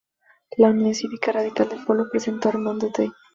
[0.57, 3.11] La Unión Cívica Radical del Pueblo presentó a Armando Day.